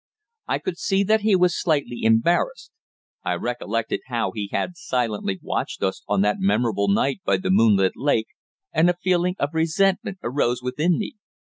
I 0.47 0.57
could 0.57 0.79
see 0.79 1.03
that 1.03 1.21
he 1.21 1.35
was 1.35 1.55
slightly 1.55 1.99
embarrassed. 2.01 2.71
I 3.23 3.35
recollected 3.35 3.99
how 4.07 4.31
he 4.31 4.49
had 4.51 4.75
silently 4.75 5.37
watched 5.43 5.83
us 5.83 6.01
on 6.07 6.21
that 6.21 6.37
memorable 6.39 6.87
night 6.87 7.21
by 7.23 7.37
the 7.37 7.51
moonlit 7.51 7.93
lake, 7.95 8.29
and 8.73 8.89
a 8.89 8.97
feeling 8.99 9.35
of 9.37 9.51
resentment 9.53 10.17
arose 10.23 10.63
within 10.63 10.97
me. 10.97 11.17